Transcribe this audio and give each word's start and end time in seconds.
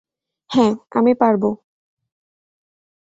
হ্যাঁ, 0.49 0.73
আমি 0.91 1.13
পারবো! 1.15 1.49